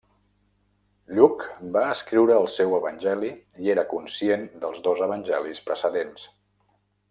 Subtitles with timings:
[1.17, 1.43] Lluc
[1.75, 3.29] va escriure el seu evangeli
[3.67, 6.27] i era conscient dels dos evangelis precedents.